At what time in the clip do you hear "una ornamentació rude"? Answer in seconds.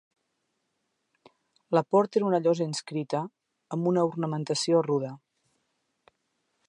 3.93-5.13